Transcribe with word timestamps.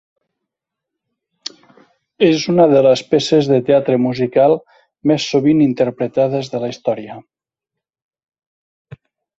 És 2.27 2.47
una 2.55 2.65
de 2.71 2.81
les 2.89 3.03
peces 3.11 3.51
de 3.53 3.61
teatre 3.69 4.01
musical 4.07 4.57
més 5.13 5.29
sovint 5.35 5.63
interpretades 5.69 6.53
de 6.57 6.65
la 6.67 6.75
història. 6.75 7.23